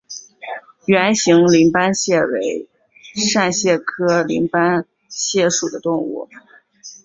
[0.87, 2.67] 圆形鳞斑蟹为
[3.31, 6.27] 扇蟹科鳞斑蟹属的动物。